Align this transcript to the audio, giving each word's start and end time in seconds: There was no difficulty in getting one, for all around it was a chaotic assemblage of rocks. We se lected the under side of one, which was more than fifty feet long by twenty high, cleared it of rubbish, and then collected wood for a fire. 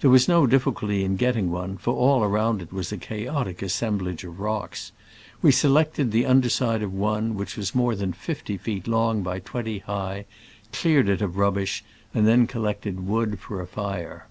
There 0.00 0.08
was 0.08 0.26
no 0.26 0.46
difficulty 0.46 1.04
in 1.04 1.16
getting 1.16 1.50
one, 1.50 1.76
for 1.76 1.92
all 1.92 2.24
around 2.24 2.62
it 2.62 2.72
was 2.72 2.92
a 2.92 2.96
chaotic 2.96 3.60
assemblage 3.60 4.24
of 4.24 4.40
rocks. 4.40 4.90
We 5.42 5.52
se 5.52 5.68
lected 5.68 6.12
the 6.12 6.24
under 6.24 6.48
side 6.48 6.82
of 6.82 6.94
one, 6.94 7.34
which 7.34 7.58
was 7.58 7.74
more 7.74 7.94
than 7.94 8.14
fifty 8.14 8.56
feet 8.56 8.88
long 8.88 9.22
by 9.22 9.38
twenty 9.40 9.80
high, 9.80 10.24
cleared 10.72 11.10
it 11.10 11.20
of 11.20 11.36
rubbish, 11.36 11.84
and 12.14 12.26
then 12.26 12.46
collected 12.46 13.06
wood 13.06 13.38
for 13.38 13.60
a 13.60 13.66
fire. 13.66 14.26